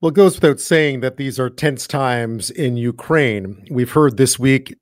[0.00, 3.66] Well, it goes without saying that these are tense times in Ukraine.
[3.70, 4.74] We've heard this week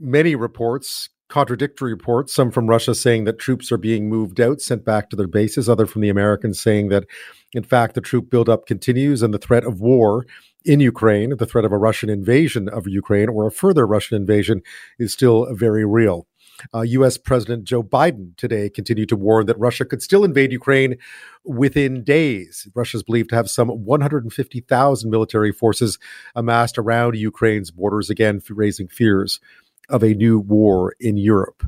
[0.00, 4.84] many reports, contradictory reports, some from Russia saying that troops are being moved out, sent
[4.84, 7.04] back to their bases, other from the Americans saying that,
[7.52, 10.26] in fact, the troop buildup continues and the threat of war
[10.64, 14.60] in Ukraine, the threat of a Russian invasion of Ukraine or a further Russian invasion
[14.98, 16.26] is still very real.
[16.74, 17.18] Uh, U.S.
[17.18, 20.96] President Joe Biden today continued to warn that Russia could still invade Ukraine
[21.44, 22.68] within days.
[22.74, 25.98] Russia is believed to have some 150,000 military forces
[26.34, 29.40] amassed around Ukraine's borders, again, raising fears
[29.88, 31.64] of a new war in Europe.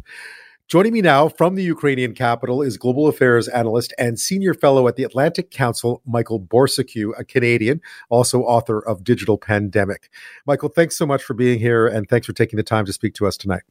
[0.69, 4.97] Joining me now from the Ukrainian capital is global affairs analyst and senior fellow at
[4.97, 10.11] the Atlantic Council, Michael Bociurkiw, a Canadian, also author of Digital Pandemic.
[10.45, 13.15] Michael, thanks so much for being here and thanks for taking the time to speak
[13.15, 13.63] to us tonight.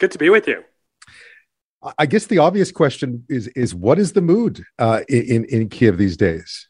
[0.00, 0.64] Good to be with you.
[1.98, 5.98] I guess the obvious question is is what is the mood uh, in in Kiev
[5.98, 6.68] these days?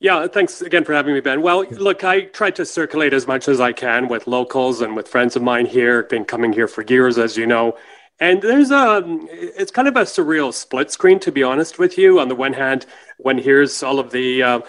[0.00, 1.42] Yeah, thanks again for having me, Ben.
[1.42, 5.08] Well, look, I try to circulate as much as I can with locals and with
[5.08, 6.04] friends of mine here.
[6.04, 7.76] Been coming here for years, as you know,
[8.20, 12.20] and there's a it's kind of a surreal split screen, to be honest with you.
[12.20, 12.86] On the one hand,
[13.18, 14.60] when here's all of the uh,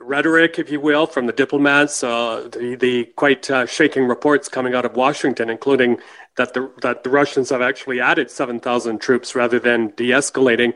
[0.00, 4.74] rhetoric, if you will, from the diplomats, uh, the, the quite uh, shaking reports coming
[4.74, 5.98] out of Washington, including
[6.36, 10.74] that the that the Russians have actually added 7,000 troops rather than de-escalating.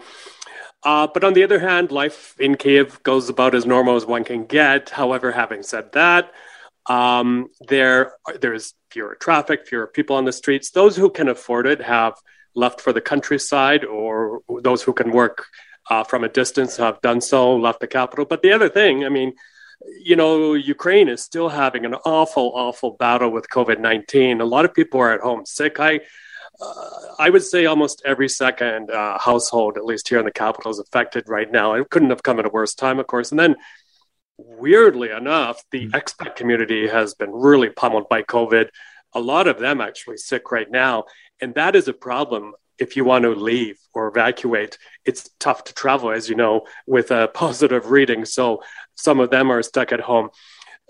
[0.85, 4.25] Uh, but on the other hand, life in Kiev goes about as normal as one
[4.25, 4.91] can get.
[4.91, 6.33] However, having said that,
[6.87, 10.71] um, there there's fewer traffic, fewer people on the streets.
[10.71, 12.15] Those who can afford it have
[12.55, 15.47] left for the countryside, or those who can work
[15.91, 18.25] uh, from a distance have done so, left the capital.
[18.25, 19.35] But the other thing, I mean,
[20.01, 24.41] you know, Ukraine is still having an awful, awful battle with COVID 19.
[24.41, 25.79] A lot of people are at home sick.
[25.79, 26.01] I,
[26.61, 30.71] uh, I would say almost every second uh, household, at least here in the capital,
[30.71, 31.75] is affected right now.
[31.75, 33.31] It couldn't have come at a worse time, of course.
[33.31, 33.57] And then,
[34.37, 35.91] weirdly enough, the mm.
[35.93, 38.69] expat community has been really pummeled by COVID.
[39.15, 41.05] A lot of them actually sick right now.
[41.41, 45.75] And that is a problem if you want to leave or evacuate, it's tough to
[45.75, 48.25] travel, as you know, with a positive reading.
[48.25, 48.63] So
[48.95, 50.31] some of them are stuck at home.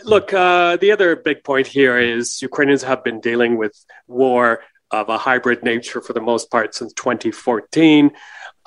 [0.04, 3.74] Look, uh, the other big point here is Ukrainians have been dealing with
[4.06, 4.60] war
[4.90, 8.12] of a hybrid nature for the most part since 2014.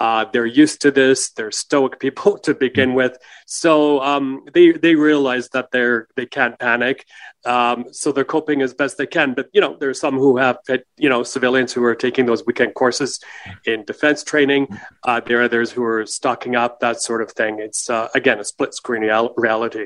[0.02, 1.30] Uh, they're used to this.
[1.30, 2.96] They're stoic people to begin mm.
[2.96, 7.06] with, so um, they they realize that they're they can't panic.
[7.46, 9.36] Um, so they're coping as best they can.
[9.36, 10.58] But you know, there's some who have
[10.98, 13.20] you know civilians who are taking those weekend courses
[13.66, 14.76] in defense training.
[15.04, 17.60] Uh, there are others who are stocking up, that sort of thing.
[17.60, 19.86] It's uh, again a split screen real- reality.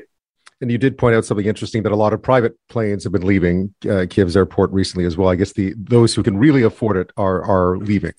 [0.62, 3.26] And you did point out something interesting that a lot of private planes have been
[3.26, 5.28] leaving uh, Kiev's airport recently as well.
[5.28, 8.14] I guess the those who can really afford it are are leaving.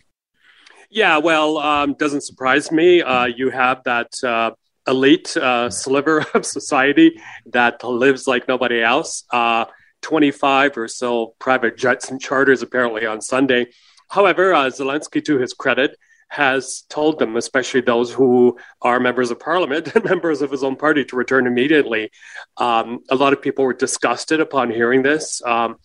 [0.89, 3.01] Yeah, well, um, doesn't surprise me.
[3.01, 4.51] Uh, you have that uh,
[4.87, 9.23] elite uh, sliver of society that lives like nobody else.
[9.31, 9.65] Uh,
[10.01, 13.65] 25 or so private jets and charters apparently on Sunday.
[14.09, 15.97] However, uh, Zelensky, to his credit,
[16.29, 20.75] has told them, especially those who are members of parliament and members of his own
[20.75, 22.11] party, to return immediately.
[22.57, 25.77] Um, a lot of people were disgusted upon hearing this, um,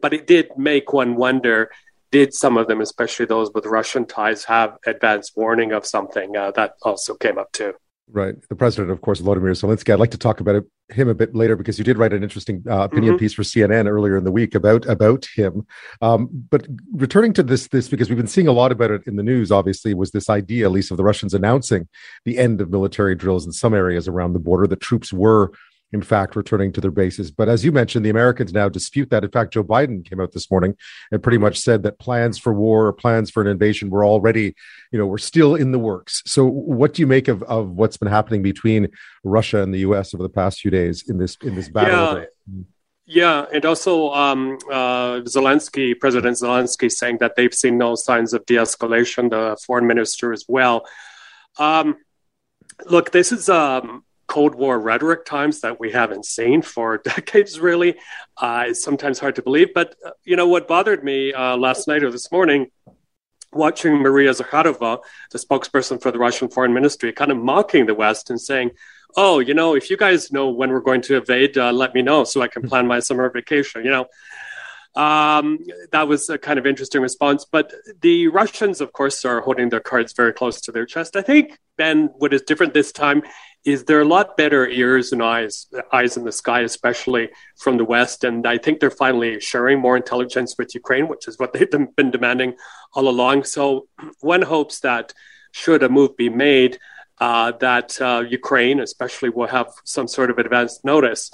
[0.00, 1.70] but it did make one wonder
[2.12, 6.36] did some of them, especially those with Russian ties, have advance warning of something?
[6.36, 7.72] Uh, that also came up too.
[8.10, 8.34] Right.
[8.48, 9.90] The president, of course, Volodymyr Zelensky.
[9.90, 12.22] I'd like to talk about it, him a bit later because you did write an
[12.22, 13.20] interesting uh, opinion mm-hmm.
[13.20, 15.66] piece for CNN earlier in the week about about him.
[16.02, 19.16] Um, but returning to this, this because we've been seeing a lot about it in
[19.16, 19.50] the news.
[19.50, 21.88] Obviously, was this idea, at least, of the Russians announcing
[22.26, 24.66] the end of military drills in some areas around the border.
[24.66, 25.52] That troops were
[25.92, 27.30] in fact, returning to their bases.
[27.30, 29.24] But as you mentioned, the Americans now dispute that.
[29.24, 30.76] In fact, Joe Biden came out this morning
[31.10, 34.54] and pretty much said that plans for war or plans for an invasion were already,
[34.90, 36.22] you know, were still in the works.
[36.26, 38.88] So, what do you make of, of what's been happening between
[39.22, 40.14] Russia and the U.S.
[40.14, 42.20] over the past few days in this in this battle?
[42.20, 42.26] Yeah.
[43.04, 48.46] Yeah, and also um, uh, Zelensky, President Zelensky, saying that they've seen no signs of
[48.46, 49.28] de-escalation.
[49.28, 50.86] The foreign minister as well.
[51.58, 51.96] Um,
[52.86, 57.96] look, this is um, Cold War rhetoric times that we haven't seen for decades, really.
[58.38, 59.74] Uh, it's sometimes hard to believe.
[59.74, 62.70] But, uh, you know, what bothered me uh, last night or this morning,
[63.52, 65.00] watching Maria Zakharova,
[65.32, 68.70] the spokesperson for the Russian foreign ministry, kind of mocking the West and saying,
[69.18, 72.00] oh, you know, if you guys know when we're going to invade, uh, let me
[72.00, 74.06] know so I can plan my summer vacation, you know.
[74.94, 75.58] Um,
[75.90, 77.44] that was a kind of interesting response.
[77.44, 77.70] But
[78.00, 81.16] the Russians, of course, are holding their cards very close to their chest.
[81.16, 83.22] I think, Ben, what is different this time
[83.64, 87.84] is there a lot better ears and eyes, eyes in the sky, especially from the
[87.84, 88.24] West.
[88.24, 92.10] And I think they're finally sharing more intelligence with Ukraine, which is what they've been
[92.10, 92.54] demanding
[92.94, 93.44] all along.
[93.44, 93.86] So
[94.20, 95.12] one hopes that
[95.52, 96.78] should a move be made,
[97.18, 101.30] uh, that uh, Ukraine, especially, will have some sort of advanced notice.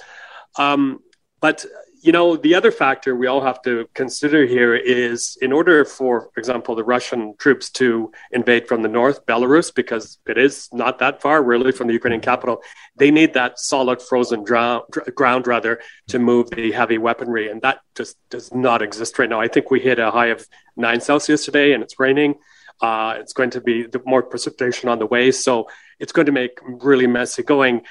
[0.59, 1.01] Um,
[1.41, 1.65] but
[2.01, 6.31] you know, the other factor we all have to consider here is in order for,
[6.33, 10.99] for example, the Russian troops to invade from the north, Belarus, because it is not
[11.01, 12.63] that far really from the Ukrainian capital,
[12.97, 14.83] they need that solid frozen drown,
[15.15, 17.51] ground rather to move the heavy weaponry.
[17.51, 19.41] And that just does not exist right now.
[19.41, 20.47] I think we hit a high of
[20.77, 22.37] nine Celsius today and it's raining.
[22.81, 25.33] Uh, it's going to be more precipitation on the way.
[25.33, 25.69] So
[25.99, 27.83] it's going to make really messy going.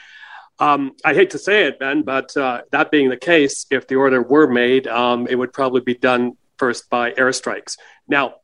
[0.60, 3.96] Um, I hate to say it, Ben, but uh, that being the case, if the
[3.96, 7.78] order were made, um, it would probably be done first by airstrikes.
[8.08, 8.36] Now,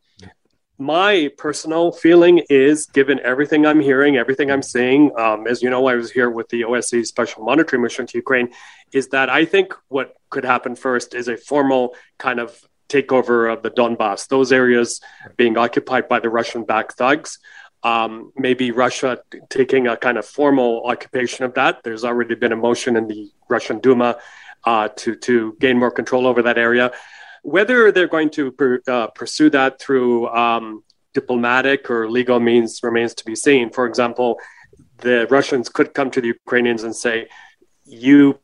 [0.78, 5.88] my personal feeling is, given everything I'm hearing, everything I'm seeing, um, as you know,
[5.88, 8.50] I was here with the OSCE Special Monitoring Mission to Ukraine,
[8.92, 13.64] is that I think what could happen first is a formal kind of takeover of
[13.64, 15.02] the Donbass, those areas
[15.38, 17.40] being occupied by the Russian backed thugs
[17.84, 19.20] um, maybe Russia
[19.50, 21.84] taking a kind of formal occupation of that.
[21.84, 24.18] There's already been a motion in the Russian Duma
[24.64, 26.92] uh, to to gain more control over that area.
[27.44, 30.84] Whether they're going to per, uh, pursue that through um,
[31.14, 33.70] diplomatic or legal means remains to be seen.
[33.70, 34.40] For example,
[35.00, 37.28] the Russians could come to the Ukrainians and say,
[37.84, 38.40] "You,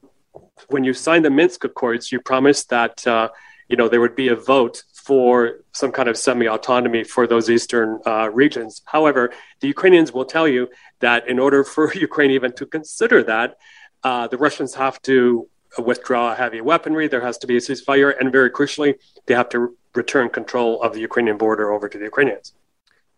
[0.68, 3.30] when you signed the Minsk Accords, you promised that." Uh,
[3.70, 8.00] you know, there would be a vote for some kind of semi-autonomy for those eastern
[8.06, 8.84] uh, regions.
[8.86, 10.70] However, the Ukrainians will tell you
[11.00, 13.58] that in order for Ukraine even to consider that,
[14.04, 15.50] uh, the Russians have to
[15.90, 17.08] withdraw heavy weaponry.
[17.08, 18.92] There has to be a ceasefire, and very crucially,
[19.26, 22.54] they have to return control of the Ukrainian border over to the Ukrainians.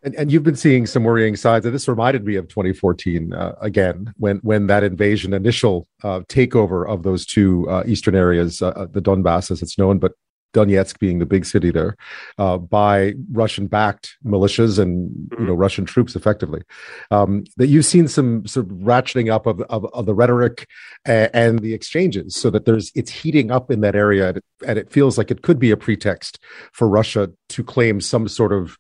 [0.04, 3.56] And, and you've been seeing some worrying signs, and this reminded me of 2014 uh,
[3.70, 5.76] again, when when that invasion, initial
[6.08, 10.00] uh, takeover of those two uh, eastern areas, uh, uh, the Donbass as it's known,
[10.00, 10.14] but
[10.54, 11.96] Donetsk being the big city there,
[12.38, 15.62] uh, by Russian-backed militias and you know mm-hmm.
[15.62, 16.62] Russian troops, effectively.
[17.10, 20.68] Um, that you've seen some sort of ratcheting up of, of, of the rhetoric
[21.06, 24.46] and, and, the exchanges, so that there's it's heating up in that area, and it,
[24.68, 26.40] and it feels like it could be a pretext
[26.72, 28.78] for Russia to claim some sort of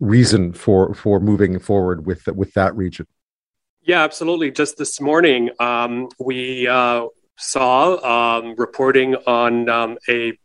[0.00, 3.06] reason for for moving forward with with that region.
[3.82, 4.50] Yeah, absolutely.
[4.50, 7.06] Just this morning, um, we uh,
[7.38, 10.38] saw um, reporting on um, a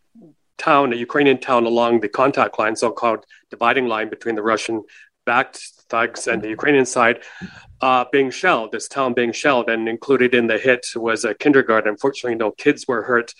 [0.58, 4.84] town, a Ukrainian town along the contact line, so called dividing line between the Russian
[5.26, 5.60] backed
[5.90, 7.24] thugs and the Ukrainian side,
[7.82, 9.70] uh, being shelled, this town being shelled.
[9.70, 11.90] And included in the hit was a kindergarten.
[11.90, 13.34] Unfortunately, no kids were hurt.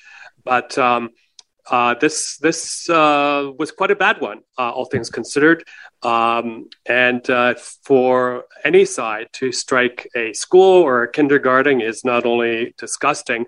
[0.44, 1.10] But um,
[1.70, 5.64] uh, this this uh, was quite a bad one, uh, all things considered.
[6.02, 12.26] Um, and uh, for any side to strike a school or a kindergarten is not
[12.26, 13.46] only disgusting,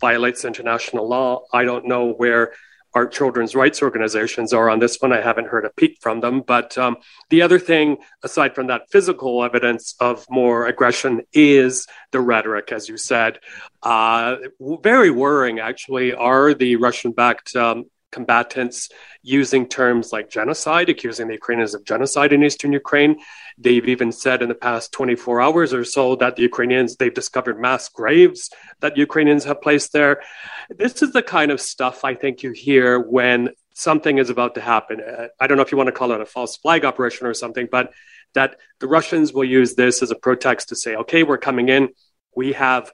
[0.00, 1.44] violates international law.
[1.52, 2.52] I don't know where
[2.98, 5.12] our children's rights organizations are on this one.
[5.12, 6.40] I haven't heard a peep from them.
[6.40, 6.96] But um,
[7.30, 12.88] the other thing, aside from that physical evidence of more aggression, is the rhetoric, as
[12.88, 13.38] you said.
[13.84, 14.38] Uh,
[14.82, 18.88] very worrying, actually, are the Russian backed um, combatants
[19.22, 23.20] using terms like genocide, accusing the Ukrainians of genocide in eastern Ukraine.
[23.58, 27.60] They've even said in the past 24 hours or so that the Ukrainians, they've discovered
[27.60, 28.50] mass graves
[28.80, 30.22] that Ukrainians have placed there.
[30.70, 34.60] This is the kind of stuff I think you hear when something is about to
[34.60, 35.00] happen.
[35.40, 37.68] I don't know if you want to call it a false flag operation or something,
[37.70, 37.92] but
[38.34, 41.90] that the Russians will use this as a pretext to say, okay, we're coming in.
[42.34, 42.90] We have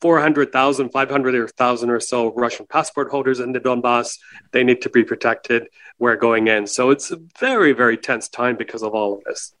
[0.00, 4.18] 400,000, 500,000 or so Russian passport holders in the Donbass.
[4.52, 5.68] They need to be protected.
[5.98, 6.66] We're going in.
[6.66, 9.54] So it's a very, very tense time because of all of this.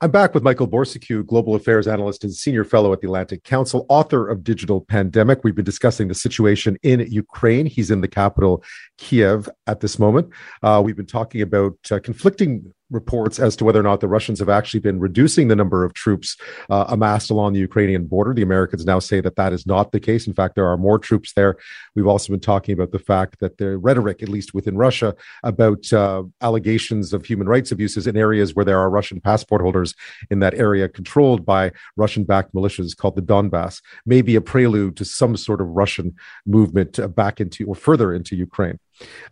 [0.00, 3.86] I'm back with Michael Bociurkiw, Global Affairs Analyst and Senior Fellow at the Atlantic Council,
[3.88, 5.42] author of Digital Pandemic.
[5.44, 7.64] We've been discussing the situation in Ukraine.
[7.64, 8.62] He's in the capital,
[8.98, 10.28] Kiev, at this moment.
[10.62, 14.38] Uh, we've been talking about uh, conflicting reports as to whether or not the Russians
[14.38, 16.36] have actually been reducing the number of troops
[16.70, 18.32] uh, amassed along the Ukrainian border.
[18.32, 20.26] The Americans now say that that is not the case.
[20.26, 21.56] In fact, there are more troops there.
[21.94, 25.92] We've also been talking about the fact that the rhetoric, at least within Russia, about
[25.92, 29.94] uh, allegations of human rights abuses in areas where there are Russian passport holders
[30.30, 34.96] in that area controlled by Russian backed militias called the Donbass, may be a prelude
[34.96, 36.14] to some sort of Russian
[36.46, 38.78] movement uh, back into or further into Ukraine.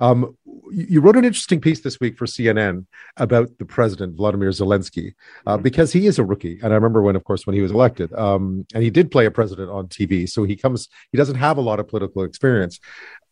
[0.00, 0.36] Um,
[0.70, 5.14] you wrote an interesting piece this week for CNN about the president Vladimir Zelensky
[5.46, 5.62] uh, mm-hmm.
[5.62, 8.12] because he is a rookie, and I remember when, of course, when he was elected,
[8.14, 11.58] um, and he did play a president on TV, so he comes, he doesn't have
[11.58, 12.80] a lot of political experience.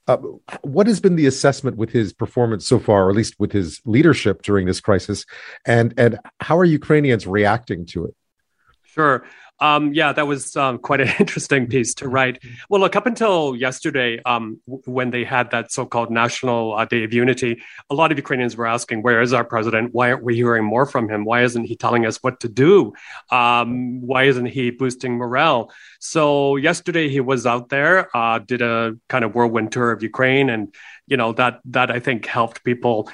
[0.08, 0.16] Uh,
[0.62, 3.80] what has been the assessment with his performance so far, or at least with his
[3.84, 5.24] leadership during this crisis,
[5.66, 8.14] and and how are Ukrainians reacting to it?
[8.94, 9.24] Sure.
[9.60, 12.42] Um, yeah, that was um, quite an interesting piece to write.
[12.68, 17.12] Well, look, up until yesterday, um, when they had that so-called National uh, Day of
[17.12, 19.92] Unity, a lot of Ukrainians were asking, "Where is our president?
[19.92, 21.24] Why aren't we hearing more from him?
[21.24, 22.94] Why isn't he telling us what to do?
[23.30, 28.96] Um, why isn't he boosting morale?" So yesterday he was out there, uh, did a
[29.08, 30.74] kind of whirlwind tour of Ukraine, and
[31.06, 33.10] you know that that I think helped people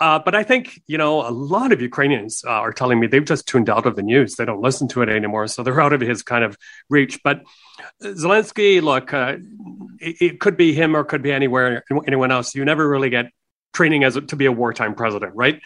[0.00, 3.24] uh, but I think, you know, a lot of Ukrainians uh, are telling me they've
[3.24, 4.36] just tuned out of the news.
[4.36, 5.46] They don't listen to it anymore.
[5.46, 6.56] So they're out of his kind of
[6.90, 7.20] reach.
[7.24, 7.42] But
[8.02, 9.36] Zelensky, look, uh,
[9.98, 12.54] it, it, could be him or could be anywhere, anyone else.
[12.54, 13.26] You never really get
[13.72, 15.62] training as to be a wartime president, right?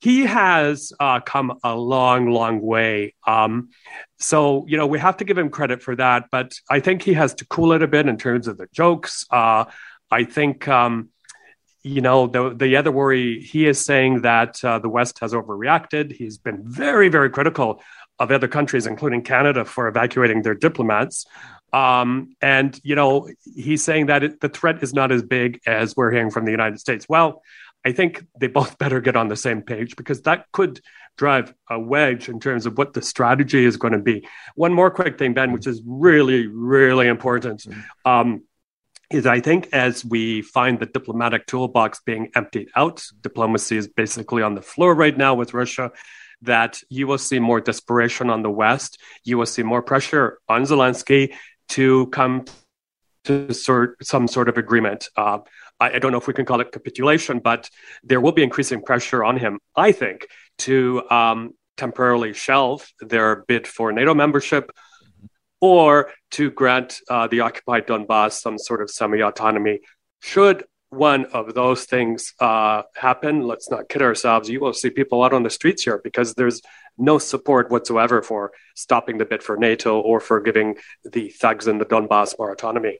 [0.00, 3.14] He has uh, come a long, long way.
[3.24, 3.70] Um,
[4.18, 6.26] so, you know, we have to give him credit for that.
[6.32, 9.26] But I think he has to cool it a bit in terms of the jokes.
[9.30, 9.66] Uh,
[10.10, 10.66] I think.
[10.66, 11.10] Um,
[11.82, 16.12] you know, the the other worry, he is saying that uh, the West has overreacted.
[16.12, 17.82] He's been very, very critical
[18.18, 21.26] of other countries, including Canada, for evacuating their diplomats.
[21.72, 25.96] Um, and you know, he's saying that it, the threat is not as big as
[25.96, 27.06] we're hearing from the United States.
[27.08, 27.42] Well,
[27.84, 30.80] I think they both better get on the same page because that could
[31.16, 34.26] drive a wedge in terms of what the strategy is going to be.
[34.54, 37.66] One more quick thing, Ben, which is really, really important.
[38.04, 38.42] Um,
[39.10, 44.42] is I think as we find the diplomatic toolbox being emptied out, diplomacy is basically
[44.42, 45.90] on the floor right now with Russia,
[46.42, 48.98] that you will see more desperation on the West.
[49.24, 51.34] You will see more pressure on Zelensky
[51.70, 52.44] to come
[53.24, 55.08] to sort some sort of agreement.
[55.16, 55.38] Uh,
[55.78, 57.68] I, I, don't know if we can call it capitulation, but
[58.02, 60.26] there will be increasing pressure on him, I think,
[60.58, 64.70] to um, temporarily shelve their bid for NATO membership
[65.60, 69.80] or to grant uh, the occupied Donbass some sort of semi autonomy.
[70.20, 75.22] Should one of those things uh, happen, let's not kid ourselves, you will see people
[75.22, 76.60] out on the streets here because there's
[76.98, 81.78] no support whatsoever for stopping the bid for NATO or for giving the thugs in
[81.78, 82.98] the Donbass more autonomy.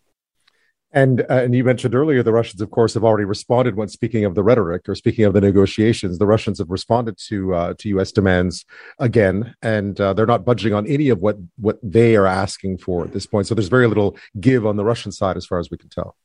[0.92, 3.76] And uh, and you mentioned earlier the Russians, of course, have already responded.
[3.76, 7.54] When speaking of the rhetoric or speaking of the negotiations, the Russians have responded to
[7.54, 8.10] uh, to U.S.
[8.10, 8.64] demands
[8.98, 13.04] again, and uh, they're not budging on any of what what they are asking for
[13.04, 13.46] at this point.
[13.46, 16.16] So there's very little give on the Russian side, as far as we can tell.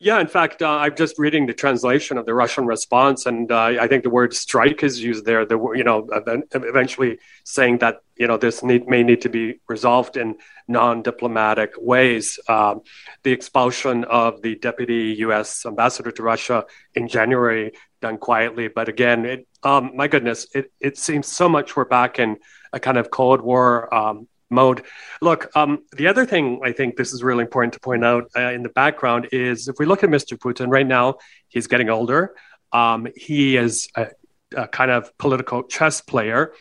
[0.00, 3.74] Yeah, in fact, uh, I'm just reading the translation of the Russian response, and uh,
[3.80, 5.46] I think the word "strike" is used there.
[5.46, 6.08] The you know,
[6.52, 10.36] eventually saying that you know this need, may need to be resolved in
[10.66, 12.38] non-diplomatic ways.
[12.48, 12.82] Um,
[13.22, 15.64] the expulsion of the deputy U.S.
[15.64, 17.72] ambassador to Russia in January,
[18.02, 22.18] done quietly, but again, it, um, my goodness, it it seems so much we're back
[22.18, 22.38] in
[22.72, 24.82] a kind of Cold War um, mode.
[25.20, 28.52] Look, um, the other thing I think this is really important to point out uh,
[28.52, 30.38] in the background is if we look at Mr.
[30.38, 31.16] Putin right now,
[31.48, 32.34] he's getting older.
[32.72, 34.08] Um, he is a,
[34.56, 36.52] a, kind of political chess player.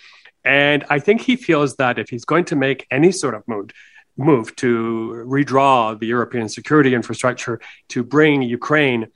[0.43, 3.71] And I think he feels that if he's going to make any sort of move,
[4.17, 7.59] move to redraw the European security infrastructure
[7.89, 9.07] to bring Ukraine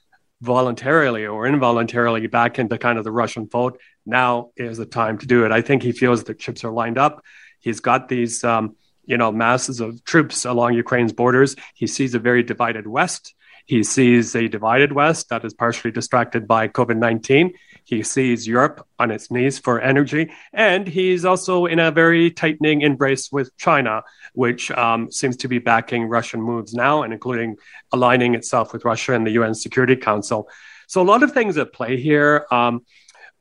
[0.41, 5.27] voluntarily or involuntarily back into kind of the Russian fold, now is the time to
[5.27, 5.51] do it.
[5.51, 7.23] I think he feels the chips are lined up.
[7.59, 11.55] He's got these, um, you know, masses of troops along Ukraine's borders.
[11.75, 13.33] He sees a very divided West.
[13.67, 17.53] He sees a divided West that is partially distracted by COVID 19.
[17.83, 20.31] He sees Europe on its knees for energy.
[20.53, 25.59] And he's also in a very tightening embrace with China, which um, seems to be
[25.59, 27.57] backing Russian moves now and including
[27.91, 30.49] aligning itself with Russia and the UN Security Council.
[30.87, 32.45] So, a lot of things at play here.
[32.49, 32.85] Um,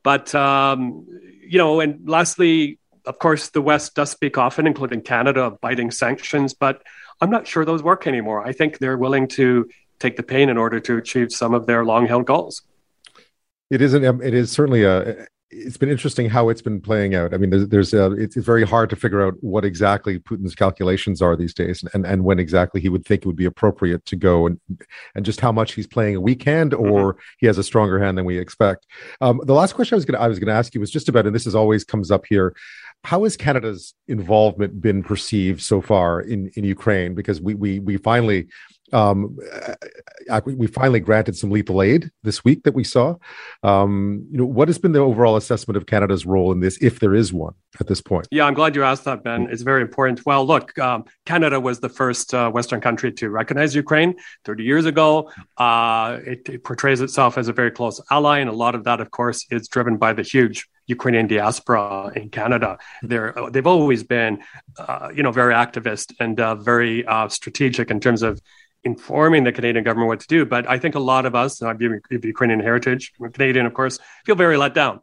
[0.02, 1.06] but, um,
[1.40, 5.90] you know, and lastly, of course, the West does speak often, including Canada, of biting
[5.90, 6.82] sanctions, but
[7.20, 8.46] I'm not sure those work anymore.
[8.46, 11.84] I think they're willing to take the pain in order to achieve some of their
[11.84, 12.62] long held goals.
[13.70, 14.22] It isn't.
[14.22, 15.26] It is certainly a
[15.58, 17.32] it's been interesting how it's been playing out.
[17.32, 21.22] I mean, there's, there's a, it's very hard to figure out what exactly Putin's calculations
[21.22, 24.16] are these days, and, and when exactly he would think it would be appropriate to
[24.16, 24.60] go, and
[25.14, 26.90] and just how much he's playing a weak hand, mm-hmm.
[26.90, 27.20] or mm-hmm.
[27.38, 28.86] he has a stronger hand than we expect.
[29.20, 31.08] Um, the last question I was gonna I was going to ask you was just
[31.08, 32.54] about, and this is always comes up here.
[33.04, 37.14] How has Canada's involvement been perceived so far in in Ukraine?
[37.14, 38.48] Because we we we finally
[38.92, 39.36] um,
[40.44, 43.16] we finally granted some lethal aid this week that we saw.
[43.62, 47.00] Um, you know, what has been the overall assessment of Canada's role in this, if
[47.00, 48.28] there is one at this point?
[48.30, 49.48] Yeah, I'm glad you asked that, Ben.
[49.50, 50.24] It's very important.
[50.24, 54.14] Well, look, um, Canada was the first uh, Western country to recognize Ukraine
[54.44, 55.30] 30 years ago.
[55.56, 59.00] Uh, it, it portrays itself as a very close ally, and a lot of that,
[59.00, 62.78] of course, is driven by the huge Ukrainian diaspora in Canada.
[63.02, 64.42] They're they've always been,
[64.78, 68.40] uh, you know, very activist and uh, very uh, strategic in terms of
[68.90, 70.40] informing the Canadian government what to do.
[70.54, 71.78] But I think a lot of us, and I'm
[72.36, 73.02] Ukrainian heritage,
[73.36, 73.94] Canadian, of course,
[74.26, 74.96] feel very let down.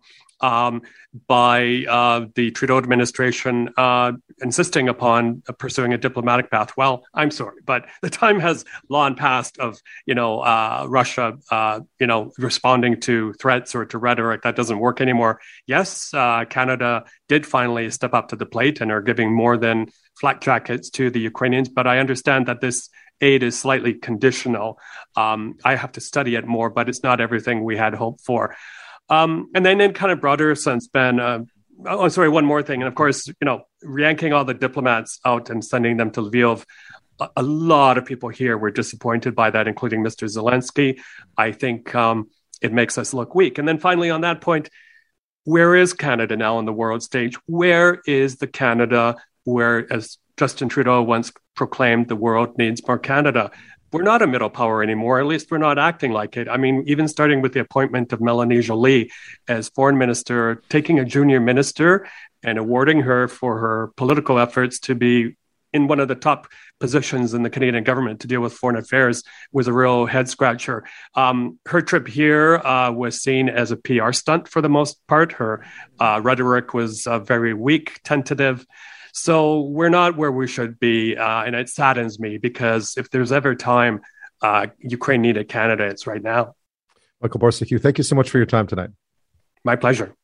[0.44, 0.82] um,
[1.28, 6.76] by uh, the Trudeau administration uh, insisting upon pursuing a diplomatic path.
[6.76, 11.80] Well, I'm sorry, but the time has long passed of you know uh, Russia uh,
[12.00, 15.40] you know responding to threats or to rhetoric that doesn't work anymore.
[15.68, 19.88] Yes, uh, Canada did finally step up to the plate and are giving more than
[20.20, 22.90] flak jackets to the Ukrainians, but I understand that this
[23.22, 24.80] aid is slightly conditional.
[25.16, 28.56] Um, I have to study it more, but it's not everything we had hoped for.
[29.10, 31.40] Um, and then in kind of broader sense, Ben, uh,
[31.86, 32.82] oh, sorry, one more thing.
[32.82, 36.64] And of course, you know, yanking all the diplomats out and sending them to Lviv,
[37.20, 40.28] a, a lot of people here were disappointed by that, including Mr.
[40.28, 41.00] Zelensky.
[41.38, 42.30] I think um,
[42.62, 43.58] it makes us look weak.
[43.58, 44.70] And then finally, on that point,
[45.46, 47.36] where is Canada now on the world stage?
[47.46, 53.52] Where is the Canada where, as Justin Trudeau once proclaimed, the world needs more Canada?
[53.94, 55.20] we're not a middle power anymore.
[55.20, 56.50] At least we're not acting like it.
[56.50, 59.12] I mean, even starting with the appointment of Melanie Joly
[59.48, 62.08] as foreign minister, taking a junior minister
[62.44, 65.38] and awarding her for her political efforts to be
[65.74, 66.48] in one of the top
[66.80, 70.84] positions in the Canadian government to deal with foreign affairs was a real head scratcher.
[71.16, 75.34] Um, her trip here uh, was seen as a PR stunt for the most part.
[75.34, 75.66] Her
[76.00, 78.66] uh, rhetoric was uh, very weak, tentative.
[79.14, 83.32] So we're not where we should be, uh, and it saddens me because if there's
[83.32, 84.02] ever time
[84.42, 86.56] uh, Ukraine needed Canada, it's right now.
[87.22, 88.90] Michael Bociurkiw, thank you so much for your time tonight.
[89.64, 90.16] My pleasure.